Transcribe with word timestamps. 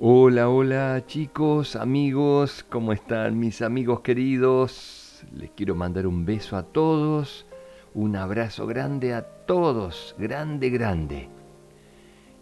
Hola, 0.00 0.48
hola 0.48 1.04
chicos, 1.06 1.76
amigos, 1.76 2.64
¿cómo 2.68 2.92
están 2.92 3.38
mis 3.38 3.62
amigos 3.62 4.00
queridos? 4.00 5.24
Les 5.32 5.52
quiero 5.52 5.76
mandar 5.76 6.08
un 6.08 6.24
beso 6.26 6.56
a 6.56 6.64
todos, 6.64 7.46
un 7.94 8.16
abrazo 8.16 8.66
grande 8.66 9.14
a 9.14 9.22
todos, 9.22 10.16
grande, 10.18 10.70
grande. 10.70 11.28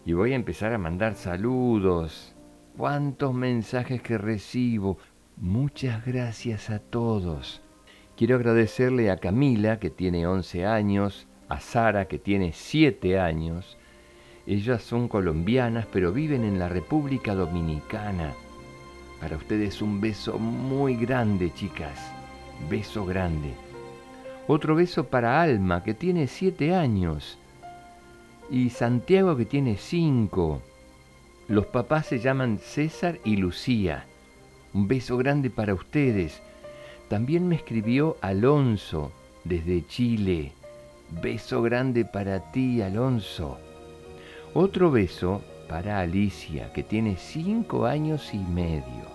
Y 0.07 0.15
voy 0.15 0.33
a 0.33 0.37
empezar 0.37 0.73
a 0.73 0.79
mandar 0.79 1.15
saludos. 1.15 2.35
¿Cuántos 2.79 3.35
mensajes 3.35 4.01
que 4.01 4.17
recibo? 4.17 4.97
Muchas 5.37 6.07
gracias 6.07 6.71
a 6.71 6.79
todos. 6.79 7.61
Quiero 8.17 8.37
agradecerle 8.37 9.11
a 9.11 9.19
Camila, 9.19 9.79
que 9.79 9.91
tiene 9.91 10.27
11 10.27 10.65
años, 10.65 11.29
a 11.51 11.61
Sara, 11.61 12.09
que 12.09 12.19
tiene 12.19 12.53
7 12.55 13.21
años, 13.21 13.77
ellas 14.47 14.83
son 14.83 15.09
colombianas, 15.09 15.87
pero 15.93 16.13
viven 16.13 16.45
en 16.45 16.59
la 16.59 16.69
República 16.69 17.35
Dominicana. 17.35 18.33
Para 19.21 19.37
ustedes 19.37 19.81
un 19.83 20.01
beso 20.01 20.39
muy 20.39 20.97
grande, 20.97 21.53
chicas. 21.55 21.99
Beso 22.69 23.07
grande. 23.07 23.55
Otro 24.49 24.75
beso 24.75 25.05
para 25.05 25.41
Alma, 25.41 25.85
que 25.85 25.95
tiene 25.95 26.27
siete 26.27 26.75
años. 26.75 27.39
Y 28.51 28.71
Santiago, 28.71 29.37
que 29.37 29.45
tiene 29.45 29.77
cinco. 29.77 30.61
Los 31.47 31.67
papás 31.67 32.07
se 32.07 32.19
llaman 32.19 32.59
César 32.59 33.21
y 33.25 33.37
Lucía. 33.37 34.07
Un 34.75 34.89
beso 34.89 35.17
grande 35.17 35.51
para 35.51 35.75
ustedes. 35.75 36.43
También 37.09 37.47
me 37.47 37.55
escribió 37.55 38.17
Alonso, 38.21 39.13
desde 39.45 39.87
Chile. 39.87 40.53
Beso 41.23 41.63
grande 41.63 42.05
para 42.05 42.51
ti, 42.51 42.83
Alonso. 42.83 43.59
Otro 44.55 44.91
beso 44.91 45.41
para 45.67 46.01
Alicia, 46.01 46.73
que 46.75 46.83
tiene 46.83 47.17
cinco 47.17 47.87
años 47.87 48.35
y 48.35 48.39
medio. 48.39 49.11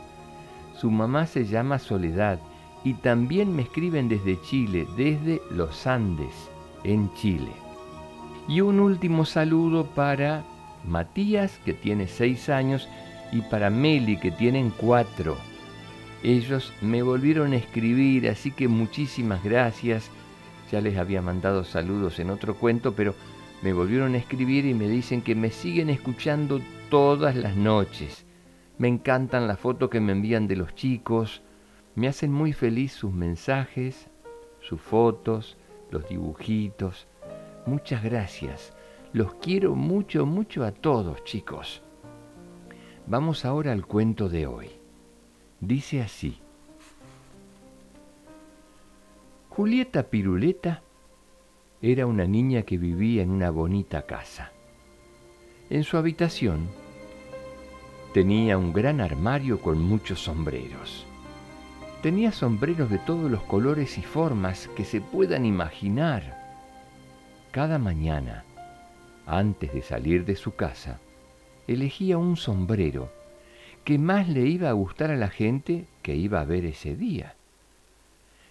Su 0.75 0.89
mamá 0.89 1.27
se 1.27 1.45
llama 1.45 1.77
Soledad 1.77 2.39
y 2.83 2.95
también 2.95 3.55
me 3.55 3.61
escriben 3.61 4.09
desde 4.09 4.41
Chile, 4.41 4.87
desde 4.97 5.39
los 5.51 5.85
Andes, 5.85 6.33
en 6.83 7.13
Chile. 7.13 7.51
Y 8.47 8.61
un 8.61 8.79
último 8.79 9.25
saludo 9.25 9.85
para 9.85 10.43
Matías, 10.83 11.59
que 11.63 11.73
tiene 11.73 12.07
seis 12.07 12.49
años, 12.49 12.87
y 13.31 13.41
para 13.41 13.69
Meli, 13.69 14.17
que 14.17 14.31
tienen 14.31 14.71
cuatro. 14.75 15.37
Ellos 16.23 16.73
me 16.81 17.03
volvieron 17.03 17.53
a 17.53 17.57
escribir, 17.57 18.27
así 18.27 18.49
que 18.49 18.67
muchísimas 18.67 19.43
gracias. 19.43 20.09
Ya 20.71 20.81
les 20.81 20.97
había 20.97 21.21
mandado 21.21 21.63
saludos 21.63 22.17
en 22.17 22.31
otro 22.31 22.55
cuento, 22.55 22.93
pero 22.93 23.13
me 23.61 23.73
volvieron 23.73 24.13
a 24.13 24.17
escribir 24.17 24.65
y 24.65 24.73
me 24.73 24.87
dicen 24.87 25.21
que 25.21 25.33
me 25.33 25.49
siguen 25.49 25.89
escuchando 25.89 26.61
todas 26.89 27.35
las 27.35 27.55
noches. 27.55 28.25
Me 28.77 28.87
encantan 28.87 29.47
las 29.47 29.59
fotos 29.59 29.89
que 29.89 29.99
me 29.99 30.11
envían 30.11 30.47
de 30.47 30.55
los 30.55 30.75
chicos. 30.75 31.41
Me 31.95 32.07
hacen 32.07 32.31
muy 32.31 32.53
feliz 32.53 32.93
sus 32.93 33.11
mensajes, 33.11 34.09
sus 34.61 34.79
fotos, 34.79 35.57
los 35.89 36.07
dibujitos. 36.07 37.07
Muchas 37.65 38.03
gracias. 38.03 38.73
Los 39.13 39.33
quiero 39.35 39.73
mucho, 39.73 40.27
mucho 40.27 40.63
a 40.63 40.71
todos, 40.71 41.23
chicos. 41.23 41.81
Vamos 43.07 43.45
ahora 43.45 43.71
al 43.71 43.87
cuento 43.87 44.29
de 44.29 44.45
hoy. 44.45 44.69
Dice 45.59 46.01
así. 46.01 46.39
Julieta 49.49 50.03
Piruleta 50.03 50.83
era 51.81 52.07
una 52.07 52.25
niña 52.25 52.63
que 52.63 52.77
vivía 52.77 53.21
en 53.21 53.29
una 53.29 53.51
bonita 53.51 54.03
casa. 54.05 54.51
En 55.69 55.83
su 55.83 55.97
habitación 55.97 56.69
tenía 58.13 58.57
un 58.57 58.73
gran 58.73 58.99
armario 58.99 59.61
con 59.61 59.79
muchos 59.79 60.23
sombreros. 60.23 61.05
Tenía 62.01 62.31
sombreros 62.31 62.89
de 62.89 62.97
todos 62.99 63.29
los 63.29 63.43
colores 63.43 63.97
y 63.97 64.01
formas 64.01 64.69
que 64.75 64.85
se 64.85 65.01
puedan 65.01 65.45
imaginar. 65.45 66.37
Cada 67.51 67.77
mañana, 67.77 68.43
antes 69.25 69.73
de 69.73 69.81
salir 69.81 70.25
de 70.25 70.35
su 70.35 70.55
casa, 70.55 70.99
elegía 71.67 72.17
un 72.17 72.37
sombrero 72.37 73.11
que 73.83 73.99
más 73.99 74.27
le 74.27 74.47
iba 74.47 74.69
a 74.69 74.73
gustar 74.73 75.11
a 75.11 75.15
la 75.15 75.29
gente 75.29 75.85
que 76.01 76.15
iba 76.15 76.41
a 76.41 76.45
ver 76.45 76.65
ese 76.65 76.95
día. 76.95 77.35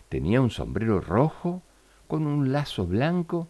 Tenía 0.08 0.40
un 0.40 0.50
sombrero 0.50 1.00
rojo 1.00 1.62
con 2.06 2.26
un 2.26 2.52
lazo 2.52 2.86
blanco 2.86 3.48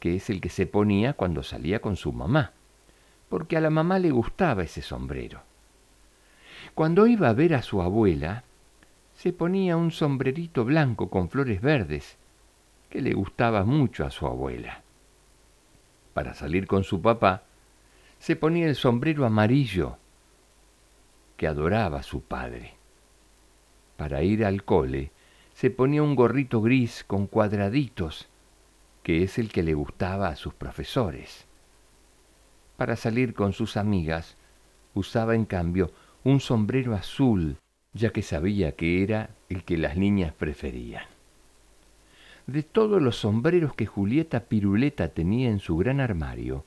que 0.00 0.16
es 0.16 0.30
el 0.30 0.40
que 0.40 0.48
se 0.48 0.66
ponía 0.66 1.12
cuando 1.12 1.42
salía 1.42 1.80
con 1.80 1.94
su 1.96 2.12
mamá, 2.12 2.52
porque 3.28 3.56
a 3.56 3.60
la 3.60 3.70
mamá 3.70 3.98
le 3.98 4.10
gustaba 4.10 4.62
ese 4.62 4.82
sombrero. 4.82 5.42
Cuando 6.74 7.06
iba 7.06 7.28
a 7.28 7.34
ver 7.34 7.54
a 7.54 7.62
su 7.62 7.82
abuela, 7.82 8.44
se 9.14 9.32
ponía 9.32 9.76
un 9.76 9.90
sombrerito 9.90 10.64
blanco 10.64 11.10
con 11.10 11.28
flores 11.28 11.60
verdes, 11.60 12.16
que 12.88 13.02
le 13.02 13.12
gustaba 13.12 13.64
mucho 13.64 14.04
a 14.04 14.10
su 14.10 14.26
abuela. 14.26 14.82
Para 16.14 16.34
salir 16.34 16.66
con 16.66 16.82
su 16.82 17.02
papá, 17.02 17.42
se 18.18 18.36
ponía 18.36 18.66
el 18.66 18.76
sombrero 18.76 19.26
amarillo, 19.26 19.96
que 21.36 21.46
adoraba 21.46 22.00
a 22.00 22.02
su 22.02 22.22
padre. 22.22 22.74
Para 23.96 24.22
ir 24.22 24.44
al 24.44 24.64
cole, 24.64 25.10
se 25.60 25.70
ponía 25.70 26.02
un 26.02 26.14
gorrito 26.14 26.62
gris 26.62 27.04
con 27.06 27.26
cuadraditos, 27.26 28.30
que 29.02 29.22
es 29.22 29.38
el 29.38 29.52
que 29.52 29.62
le 29.62 29.74
gustaba 29.74 30.28
a 30.28 30.36
sus 30.36 30.54
profesores. 30.54 31.44
Para 32.78 32.96
salir 32.96 33.34
con 33.34 33.52
sus 33.52 33.76
amigas, 33.76 34.38
usaba 34.94 35.34
en 35.34 35.44
cambio 35.44 35.90
un 36.24 36.40
sombrero 36.40 36.94
azul, 36.94 37.58
ya 37.92 38.08
que 38.08 38.22
sabía 38.22 38.72
que 38.72 39.02
era 39.02 39.36
el 39.50 39.62
que 39.64 39.76
las 39.76 39.98
niñas 39.98 40.32
preferían. 40.32 41.04
De 42.46 42.62
todos 42.62 43.02
los 43.02 43.16
sombreros 43.16 43.74
que 43.74 43.84
Julieta 43.84 44.44
Piruleta 44.44 45.08
tenía 45.08 45.50
en 45.50 45.58
su 45.58 45.76
gran 45.76 46.00
armario, 46.00 46.64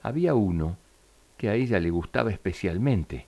había 0.00 0.32
uno 0.32 0.78
que 1.36 1.50
a 1.50 1.54
ella 1.54 1.78
le 1.78 1.90
gustaba 1.90 2.30
especialmente. 2.30 3.26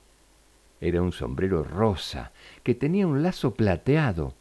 Era 0.80 1.02
un 1.02 1.12
sombrero 1.12 1.62
rosa 1.62 2.32
que 2.62 2.74
tenía 2.74 3.06
un 3.06 3.22
lazo 3.22 3.52
plateado 3.52 4.32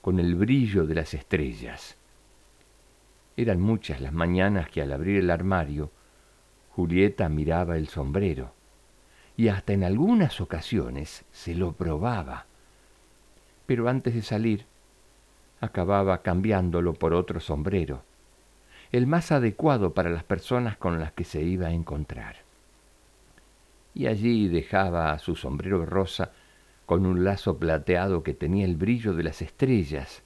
con 0.00 0.18
el 0.18 0.34
brillo 0.34 0.86
de 0.86 0.94
las 0.94 1.14
estrellas. 1.14 1.96
Eran 3.36 3.60
muchas 3.60 4.00
las 4.00 4.12
mañanas 4.12 4.68
que 4.68 4.82
al 4.82 4.92
abrir 4.92 5.18
el 5.18 5.30
armario, 5.30 5.90
Julieta 6.70 7.28
miraba 7.28 7.76
el 7.76 7.88
sombrero 7.88 8.52
y 9.36 9.48
hasta 9.48 9.72
en 9.72 9.84
algunas 9.84 10.40
ocasiones 10.40 11.24
se 11.32 11.54
lo 11.54 11.72
probaba. 11.72 12.46
Pero 13.66 13.88
antes 13.88 14.14
de 14.14 14.22
salir, 14.22 14.66
acababa 15.60 16.22
cambiándolo 16.22 16.94
por 16.94 17.14
otro 17.14 17.40
sombrero, 17.40 18.02
el 18.92 19.06
más 19.06 19.30
adecuado 19.32 19.92
para 19.94 20.10
las 20.10 20.24
personas 20.24 20.76
con 20.76 20.98
las 20.98 21.12
que 21.12 21.24
se 21.24 21.42
iba 21.42 21.68
a 21.68 21.72
encontrar. 21.72 22.36
Y 23.94 24.06
allí 24.06 24.48
dejaba 24.48 25.18
su 25.18 25.36
sombrero 25.36 25.86
rosa 25.86 26.32
con 26.90 27.06
un 27.06 27.22
lazo 27.22 27.56
plateado 27.56 28.24
que 28.24 28.34
tenía 28.34 28.64
el 28.64 28.74
brillo 28.74 29.14
de 29.14 29.22
las 29.22 29.42
estrellas, 29.42 30.24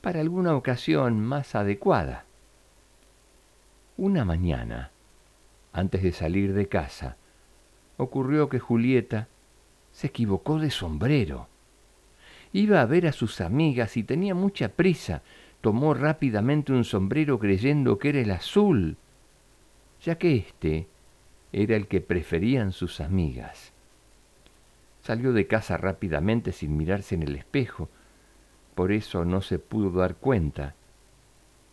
para 0.00 0.22
alguna 0.22 0.56
ocasión 0.56 1.20
más 1.20 1.54
adecuada. 1.54 2.24
Una 3.98 4.24
mañana, 4.24 4.92
antes 5.74 6.02
de 6.02 6.12
salir 6.12 6.54
de 6.54 6.68
casa, 6.68 7.18
ocurrió 7.98 8.48
que 8.48 8.58
Julieta 8.58 9.28
se 9.92 10.06
equivocó 10.06 10.58
de 10.58 10.70
sombrero. 10.70 11.48
Iba 12.54 12.80
a 12.80 12.86
ver 12.86 13.06
a 13.06 13.12
sus 13.12 13.42
amigas 13.42 13.98
y 13.98 14.02
tenía 14.02 14.34
mucha 14.34 14.70
prisa. 14.70 15.20
Tomó 15.60 15.92
rápidamente 15.92 16.72
un 16.72 16.84
sombrero 16.84 17.38
creyendo 17.38 17.98
que 17.98 18.08
era 18.08 18.20
el 18.20 18.30
azul, 18.30 18.96
ya 20.02 20.16
que 20.16 20.34
éste 20.34 20.86
era 21.52 21.76
el 21.76 21.88
que 21.88 22.00
preferían 22.00 22.72
sus 22.72 23.02
amigas. 23.02 23.74
Salió 25.10 25.32
de 25.32 25.48
casa 25.48 25.76
rápidamente 25.76 26.52
sin 26.52 26.76
mirarse 26.76 27.16
en 27.16 27.24
el 27.24 27.34
espejo, 27.34 27.88
por 28.76 28.92
eso 28.92 29.24
no 29.24 29.40
se 29.40 29.58
pudo 29.58 29.90
dar 29.90 30.14
cuenta 30.14 30.76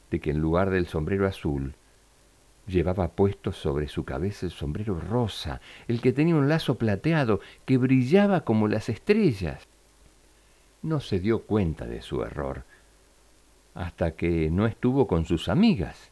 de 0.09 0.19
que 0.19 0.31
en 0.31 0.39
lugar 0.39 0.71
del 0.71 0.87
sombrero 0.87 1.27
azul 1.27 1.75
llevaba 2.65 3.09
puesto 3.09 3.51
sobre 3.51 3.89
su 3.89 4.05
cabeza 4.05 4.47
el 4.47 4.51
sombrero 4.51 4.99
rosa, 4.99 5.61
el 5.87 6.01
que 6.01 6.13
tenía 6.13 6.33
un 6.33 6.49
lazo 6.49 6.79
plateado 6.79 7.39
que 7.65 7.77
brillaba 7.77 8.41
como 8.41 8.67
las 8.67 8.89
estrellas. 8.89 9.67
No 10.81 10.99
se 10.99 11.19
dio 11.19 11.43
cuenta 11.43 11.85
de 11.85 12.01
su 12.01 12.23
error 12.23 12.63
hasta 13.75 14.15
que 14.15 14.49
no 14.49 14.65
estuvo 14.65 15.05
con 15.05 15.25
sus 15.25 15.47
amigas. 15.47 16.09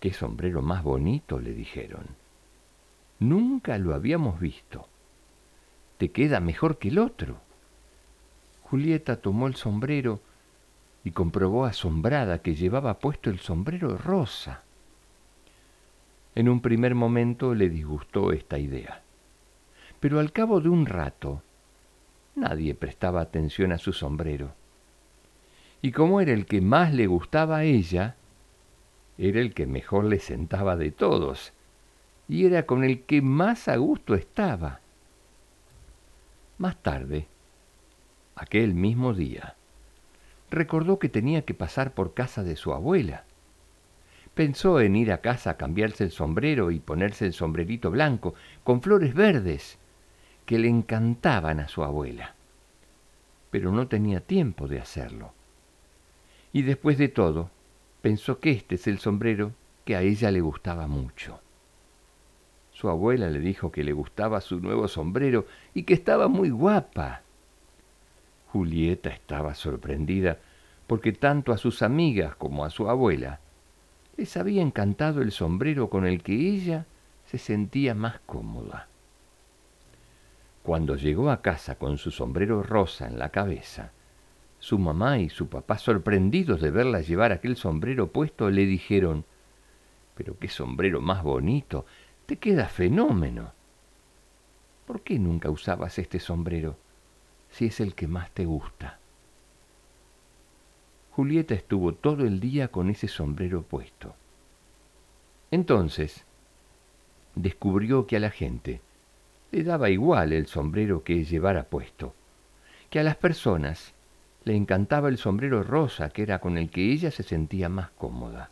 Qué 0.00 0.12
sombrero 0.12 0.60
más 0.60 0.82
bonito, 0.82 1.38
le 1.38 1.52
dijeron. 1.52 2.16
Nunca 3.20 3.78
lo 3.78 3.94
habíamos 3.94 4.40
visto 4.40 4.88
te 6.00 6.10
queda 6.12 6.40
mejor 6.40 6.78
que 6.78 6.88
el 6.88 6.98
otro. 6.98 7.36
Julieta 8.62 9.20
tomó 9.20 9.48
el 9.48 9.56
sombrero 9.56 10.22
y 11.04 11.10
comprobó 11.10 11.66
asombrada 11.66 12.38
que 12.38 12.54
llevaba 12.54 12.98
puesto 12.98 13.28
el 13.28 13.38
sombrero 13.38 13.98
rosa. 13.98 14.62
En 16.34 16.48
un 16.48 16.62
primer 16.62 16.94
momento 16.94 17.54
le 17.54 17.68
disgustó 17.68 18.32
esta 18.32 18.58
idea, 18.58 19.02
pero 20.00 20.20
al 20.20 20.32
cabo 20.32 20.62
de 20.62 20.70
un 20.70 20.86
rato 20.86 21.42
nadie 22.34 22.74
prestaba 22.74 23.20
atención 23.20 23.70
a 23.70 23.76
su 23.76 23.92
sombrero. 23.92 24.54
Y 25.82 25.92
como 25.92 26.22
era 26.22 26.32
el 26.32 26.46
que 26.46 26.62
más 26.62 26.94
le 26.94 27.08
gustaba 27.08 27.58
a 27.58 27.64
ella, 27.64 28.16
era 29.18 29.38
el 29.38 29.52
que 29.52 29.66
mejor 29.66 30.06
le 30.06 30.18
sentaba 30.18 30.76
de 30.76 30.92
todos, 30.92 31.52
y 32.26 32.46
era 32.46 32.64
con 32.64 32.84
el 32.84 33.02
que 33.02 33.20
más 33.20 33.68
a 33.68 33.76
gusto 33.76 34.14
estaba. 34.14 34.80
Más 36.60 36.76
tarde, 36.82 37.26
aquel 38.36 38.74
mismo 38.74 39.14
día, 39.14 39.54
recordó 40.50 40.98
que 40.98 41.08
tenía 41.08 41.46
que 41.46 41.54
pasar 41.54 41.94
por 41.94 42.12
casa 42.12 42.42
de 42.42 42.54
su 42.54 42.74
abuela. 42.74 43.24
Pensó 44.34 44.78
en 44.82 44.94
ir 44.94 45.10
a 45.10 45.22
casa 45.22 45.52
a 45.52 45.56
cambiarse 45.56 46.04
el 46.04 46.10
sombrero 46.10 46.70
y 46.70 46.78
ponerse 46.78 47.24
el 47.24 47.32
sombrerito 47.32 47.90
blanco 47.90 48.34
con 48.62 48.82
flores 48.82 49.14
verdes 49.14 49.78
que 50.44 50.58
le 50.58 50.68
encantaban 50.68 51.60
a 51.60 51.68
su 51.68 51.82
abuela. 51.82 52.34
Pero 53.50 53.72
no 53.72 53.88
tenía 53.88 54.20
tiempo 54.20 54.68
de 54.68 54.80
hacerlo. 54.80 55.32
Y 56.52 56.60
después 56.60 56.98
de 56.98 57.08
todo, 57.08 57.50
pensó 58.02 58.38
que 58.38 58.50
este 58.50 58.74
es 58.74 58.86
el 58.86 58.98
sombrero 58.98 59.54
que 59.86 59.96
a 59.96 60.02
ella 60.02 60.30
le 60.30 60.42
gustaba 60.42 60.86
mucho. 60.86 61.40
Su 62.80 62.88
abuela 62.88 63.28
le 63.28 63.40
dijo 63.40 63.70
que 63.70 63.84
le 63.84 63.92
gustaba 63.92 64.40
su 64.40 64.58
nuevo 64.58 64.88
sombrero 64.88 65.44
y 65.74 65.82
que 65.82 65.92
estaba 65.92 66.28
muy 66.28 66.48
guapa. 66.48 67.20
Julieta 68.52 69.10
estaba 69.10 69.54
sorprendida 69.54 70.38
porque 70.86 71.12
tanto 71.12 71.52
a 71.52 71.58
sus 71.58 71.82
amigas 71.82 72.36
como 72.36 72.64
a 72.64 72.70
su 72.70 72.88
abuela 72.88 73.38
les 74.16 74.34
había 74.38 74.62
encantado 74.62 75.20
el 75.20 75.30
sombrero 75.30 75.90
con 75.90 76.06
el 76.06 76.22
que 76.22 76.32
ella 76.32 76.86
se 77.26 77.36
sentía 77.36 77.94
más 77.94 78.18
cómoda. 78.24 78.88
Cuando 80.62 80.96
llegó 80.96 81.30
a 81.30 81.42
casa 81.42 81.74
con 81.74 81.98
su 81.98 82.10
sombrero 82.10 82.62
rosa 82.62 83.06
en 83.08 83.18
la 83.18 83.28
cabeza, 83.28 83.92
su 84.58 84.78
mamá 84.78 85.18
y 85.18 85.28
su 85.28 85.48
papá, 85.48 85.76
sorprendidos 85.76 86.62
de 86.62 86.70
verla 86.70 87.02
llevar 87.02 87.32
aquel 87.32 87.56
sombrero 87.56 88.06
puesto, 88.06 88.48
le 88.48 88.64
dijeron, 88.64 89.26
Pero 90.14 90.38
qué 90.38 90.48
sombrero 90.48 91.02
más 91.02 91.22
bonito, 91.22 91.84
te 92.30 92.36
queda 92.36 92.68
fenómeno. 92.68 93.50
¿Por 94.86 95.00
qué 95.00 95.18
nunca 95.18 95.50
usabas 95.50 95.98
este 95.98 96.20
sombrero 96.20 96.76
si 97.50 97.66
es 97.66 97.80
el 97.80 97.96
que 97.96 98.06
más 98.06 98.30
te 98.30 98.44
gusta? 98.44 99.00
Julieta 101.10 101.54
estuvo 101.54 101.92
todo 101.92 102.24
el 102.24 102.38
día 102.38 102.68
con 102.68 102.88
ese 102.88 103.08
sombrero 103.08 103.62
puesto. 103.62 104.14
Entonces, 105.50 106.24
descubrió 107.34 108.06
que 108.06 108.14
a 108.14 108.20
la 108.20 108.30
gente 108.30 108.80
le 109.50 109.64
daba 109.64 109.90
igual 109.90 110.32
el 110.32 110.46
sombrero 110.46 111.02
que 111.02 111.24
llevara 111.24 111.64
puesto, 111.64 112.14
que 112.90 113.00
a 113.00 113.02
las 113.02 113.16
personas 113.16 113.92
le 114.44 114.54
encantaba 114.54 115.08
el 115.08 115.18
sombrero 115.18 115.64
rosa, 115.64 116.10
que 116.10 116.22
era 116.22 116.38
con 116.38 116.58
el 116.58 116.70
que 116.70 116.92
ella 116.92 117.10
se 117.10 117.24
sentía 117.24 117.68
más 117.68 117.90
cómoda. 117.90 118.50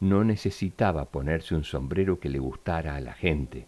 No 0.00 0.24
necesitaba 0.24 1.06
ponerse 1.06 1.54
un 1.54 1.64
sombrero 1.64 2.20
que 2.20 2.28
le 2.28 2.38
gustara 2.38 2.96
a 2.96 3.00
la 3.00 3.12
gente, 3.12 3.66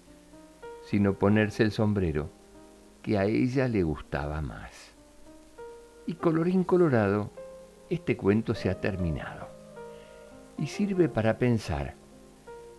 sino 0.82 1.14
ponerse 1.18 1.62
el 1.62 1.72
sombrero 1.72 2.30
que 3.02 3.18
a 3.18 3.24
ella 3.24 3.68
le 3.68 3.82
gustaba 3.82 4.40
más. 4.40 4.94
Y 6.06 6.14
colorín 6.14 6.64
colorado, 6.64 7.30
este 7.90 8.16
cuento 8.16 8.54
se 8.54 8.70
ha 8.70 8.80
terminado. 8.80 9.48
Y 10.58 10.66
sirve 10.66 11.08
para 11.08 11.38
pensar 11.38 11.94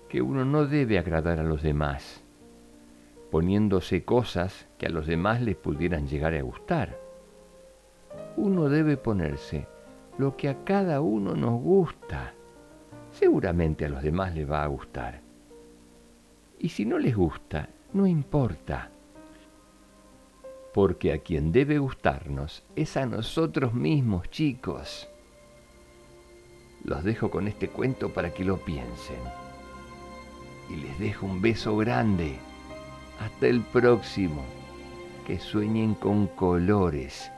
que 0.10 0.22
uno 0.22 0.46
no 0.46 0.66
debe 0.66 1.00
agradar 1.00 1.40
a 1.40 1.44
los 1.44 1.62
demás, 1.62 2.24
poniéndose 3.32 4.04
cosas 4.04 4.68
que 4.78 4.86
a 4.86 4.90
los 4.90 5.08
demás 5.08 5.42
les 5.42 5.56
pudieran 5.56 6.08
llegar 6.08 6.34
a 6.34 6.42
gustar 6.42 7.08
uno 8.38 8.70
debe 8.70 8.98
ponerse 8.98 9.68
lo 10.18 10.38
que 10.38 10.48
a 10.48 10.64
cada 10.64 11.02
uno 11.02 11.36
nos 11.36 11.60
gusta. 11.60 12.34
Seguramente 13.18 13.86
a 13.86 13.90
los 13.90 14.04
demás 14.04 14.36
les 14.36 14.48
va 14.48 14.64
a 14.64 14.68
gustar. 14.68 15.22
Y 16.60 16.70
si 16.70 16.86
no 16.86 17.00
les 17.00 17.16
gusta, 17.16 17.68
no 17.94 18.06
importa. 18.06 18.92
Porque 20.72 21.14
a 21.14 21.18
quien 21.18 21.52
debe 21.52 21.80
gustarnos 21.80 22.64
es 22.76 22.96
a 22.96 23.08
nosotros 23.08 23.74
mismos, 23.74 24.30
chicos. 24.30 25.10
Los 26.84 27.04
dejo 27.04 27.32
con 27.32 27.48
este 27.48 27.70
cuento 27.70 28.14
para 28.14 28.32
que 28.36 28.46
lo 28.46 28.58
piensen. 28.58 29.20
Y 30.70 30.76
les 30.76 31.00
dejo 31.00 31.26
un 31.26 31.42
beso 31.42 31.76
grande. 31.76 32.36
Hasta 33.20 33.48
el 33.48 33.62
próximo. 33.62 34.46
Que 35.26 35.40
sueñen 35.40 35.96
con 35.96 36.28
colores 36.28 37.32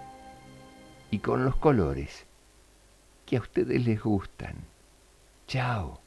y 1.09 1.19
con 1.19 1.45
los 1.45 1.55
colores 1.55 2.27
que 3.25 3.37
a 3.37 3.39
ustedes 3.39 3.85
les 3.85 4.03
gustan. 4.03 4.55
Chao. 5.49 5.98